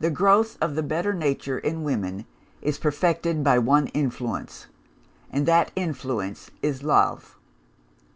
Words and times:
The 0.00 0.10
growth 0.10 0.58
of 0.60 0.74
the 0.74 0.82
better 0.82 1.12
nature, 1.12 1.60
in 1.60 1.84
women, 1.84 2.26
is 2.60 2.76
perfected 2.76 3.44
by 3.44 3.60
one 3.60 3.86
influence 3.94 4.66
and 5.30 5.46
that 5.46 5.70
influence 5.76 6.50
is 6.60 6.82
Love. 6.82 7.38